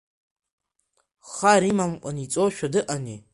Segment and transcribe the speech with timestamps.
[1.31, 3.19] Хар имамкәан иҵошәа дыҟанеи?